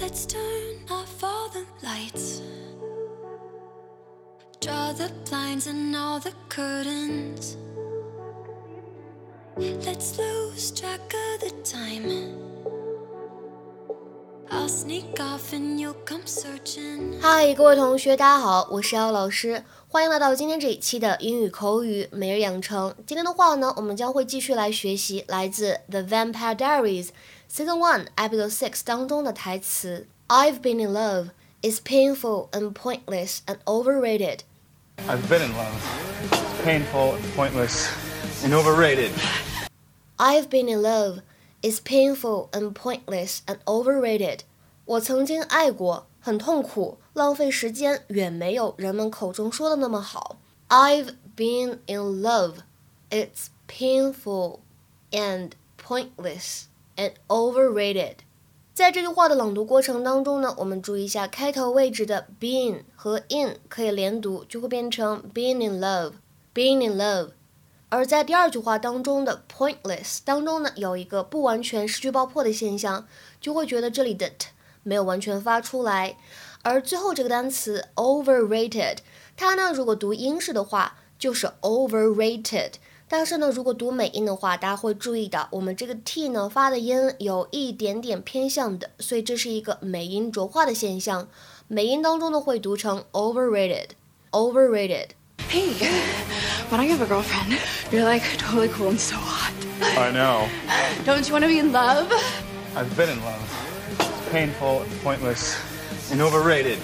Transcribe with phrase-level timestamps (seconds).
[0.00, 2.40] Let's turn off all the lights.
[4.60, 7.56] Draw the blinds and all the curtains.
[9.56, 12.10] Let's lose track of the time.
[14.50, 17.20] I'll sneak off and you'll come searching.
[17.20, 22.94] 嗨，各位同学，大家好，我是姚老师，欢迎来到今天这一期的英语口语每日养成。
[23.06, 27.06] 今天的话呢，我们将会继续来学习来自《The Vampire Diaries》
[27.51, 30.07] Season One Episode Six 当中的台词。
[30.27, 31.29] I've been in love.
[31.61, 34.41] It's painful and pointless and overrated.
[35.07, 35.73] I've been in love.
[36.31, 37.87] It's painful, pointless,
[38.43, 39.11] and overrated.
[40.17, 41.21] I've been in love.
[41.61, 44.41] It's painful and pointless and overrated.
[44.85, 50.37] 我曾经爱过，很痛苦，浪费时间，远没有人们口中说的那么好。
[50.69, 52.57] I've been in love.
[53.09, 54.59] It's painful
[55.11, 56.65] and pointless
[56.96, 58.16] and overrated.
[58.74, 66.12] 在这句话的朗读过程当中呢，我们注意一下开头位置的 been 和 in 可以连读，就会变成 being in love,
[66.54, 67.32] being in love。
[67.90, 73.06] 而在第二句话当中的 pointless 当中呢，有一个不完全失去爆破的现象，
[73.38, 74.48] 就会觉得这里的 t
[74.82, 76.16] 没有完全发出来。
[76.62, 78.98] 而最后这个单词 overrated，
[79.36, 82.72] 它呢如果读英式的话就是 overrated，
[83.11, 91.27] 但是呢如果读美音的话，大家会注意到我们这个 t 呢发的音有一点点偏向的，所以这是一个美音浊化的现象。
[91.67, 95.07] 美音当中呢会读成 overrated，overrated。
[95.49, 95.73] Hey,
[96.69, 97.57] when I have a girlfriend,
[97.89, 99.53] you're like totally cool and so hot.
[99.79, 100.49] I know.
[101.05, 102.11] Don't you want to be in love?
[102.75, 103.39] I've been in love.
[103.99, 105.55] It's painful, pointless,
[106.11, 106.79] and overrated.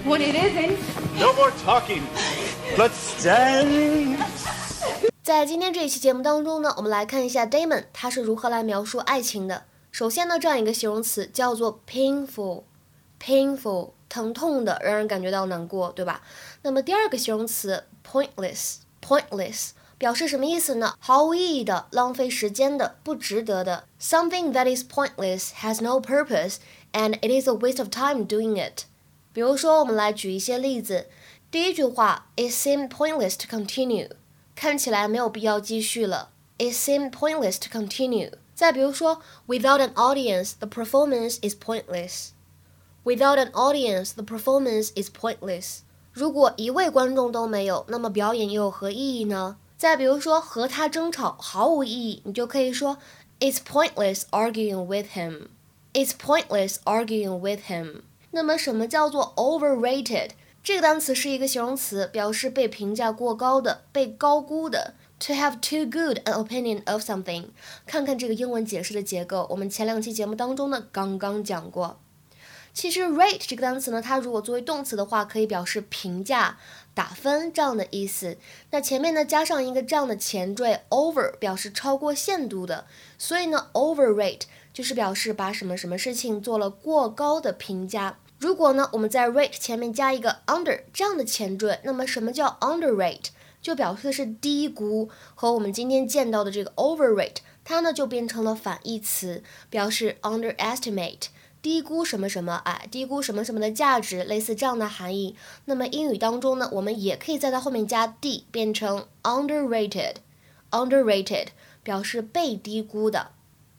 [0.00, 0.78] Except when it isn't.
[1.18, 2.02] No more talking.
[2.76, 4.18] Let's dance.
[5.22, 9.64] 在今天这一期节目当中呢，我们来看一下 Damon 他是如何来描述爱情的。
[9.90, 16.22] 首先呢，这样一个形容词叫做 painful，painful，疼痛的，让人感觉到难过，对吧？
[16.62, 20.94] 那么第二个形容词 pointless，pointless 表示什么意思呢？
[20.98, 23.84] 毫无意义的，浪费时间的，不值得的。
[24.00, 26.56] Something that is pointless has no purpose
[26.92, 28.84] and it is a waste of time doing it。
[29.32, 31.06] 比如说，我们来举一些例子。
[31.50, 34.10] 第一句话，It seemed pointless to continue。
[34.54, 36.30] 看起来没有必要继续了。
[36.58, 38.32] It seemed pointless to continue。
[38.54, 42.30] 再比如说，Without an audience, the performance is pointless.
[43.04, 45.80] Without an audience, the performance is pointless.
[46.12, 49.58] 如果一位观众都没有，那么表演又有何意义呢？
[49.76, 52.96] 再比如说，和他争吵毫无意义，你就可以说，
[53.38, 55.48] It's pointless arguing with him.
[55.92, 58.00] It's pointless arguing with him.
[58.31, 60.31] 那么，什么叫做 overrated？
[60.63, 64.93] 这个单词是一个形容词，表示被评价过高的、被高估的。
[65.27, 67.49] To have too good an opinion of something，
[67.85, 71.99] 看看这个英文解释的结构，我们前两期节目当中呢刚刚讲过。
[72.73, 76.57] 其实 rate 这个单词呢，它如果作为动词的话，可以表示评价、
[76.93, 78.37] 打分这样的意思。
[78.71, 82.85] 那前面呢加上一个这样的前缀 over，表示超过限度的，
[83.17, 84.43] 所以呢 overrate
[84.73, 88.17] 就是表示把什么什么事情做了过高的评价。
[88.39, 93.27] 如果呢我们在 rate 前面加一个 under 这样的前缀，那么什么叫 underrate？
[93.61, 101.25] 就表示的是低估，和我们今天见到的这个 overrate，它呢就变成了反义词，表示 underestimate。
[101.61, 105.35] 低估什么什么，哎，低估什么什么的价值，类似这样的含义。
[105.65, 111.47] 那么英语当中呢，我们也可以在它后面加 d，变成 underrated，underrated
[111.83, 113.27] 表示被低估的。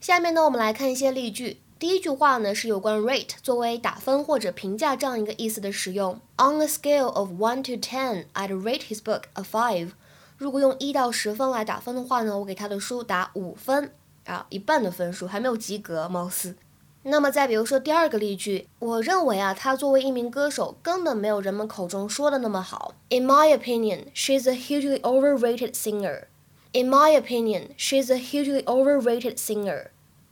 [0.00, 1.60] 下面呢，我们来看一些例句。
[1.78, 6.20] 第一句话呢是有关 rate 作为打分或者评价这样一个意思的使用。
[6.36, 9.92] On a scale of one to ten, I'd rate his book a five。
[10.36, 13.94] 如果用一到十分来打分的话呢，我给他的书打五分
[14.26, 16.54] 啊，一半的分数还没有及格，貌似。
[17.02, 22.94] 那么再比如说第二个例句，我认为啊，他作为一名歌手，根本没有人们口中说的那么好。
[23.08, 26.24] In my opinion, she's a hugely overrated singer.
[26.72, 29.86] In my opinion, she's a hugely overrated singer.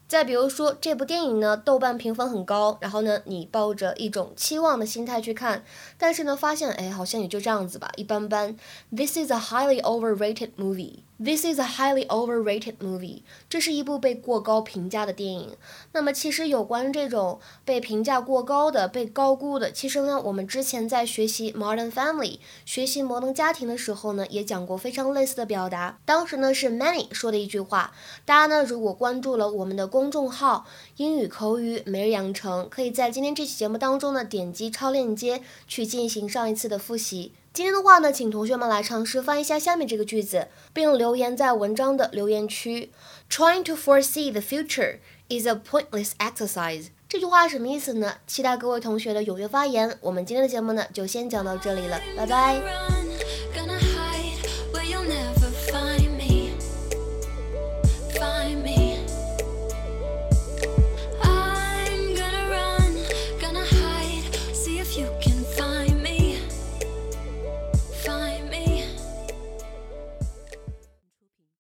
[0.07, 5.65] 再比如说这部电影呢，豆瓣评分很高，然后呢，你抱着一种期望的心态去看，
[5.99, 8.57] 但是呢，发现哎，好像也就这样子吧，一般般。
[8.95, 11.01] This is a highly overrated movie.
[11.21, 13.23] This is a highly overrated movie.
[13.51, 15.57] 这是一部被过高评价的电影。
[15.91, 25.99] 那么其实有关这种被评价过高的、被高估的，其实呢，我们之前在学习 Modern Family、学习摩登家庭的时候呢，也讲过非常类似的表达。
[26.05, 27.93] 当时呢是 Many 说的一句话。
[28.25, 30.67] 大家呢如果关注了我们的公众号
[30.99, 37.33] “英语口语每日养成”，可以在今天这期节目当中呢点击超链接去进行上一次的复习。
[37.53, 42.91] 今天的话呢，请同学们来尝试翻译一下下面这个句子，并留言在文章的留言区。
[43.29, 44.99] Trying to foresee the future
[45.29, 46.89] is a pointless exercise。
[47.09, 48.15] 这句话什么意思呢？
[48.27, 49.99] 期待各位同学的踊跃发言。
[50.03, 53.08] 我们今天的节目呢，就先讲到这里了，拜拜。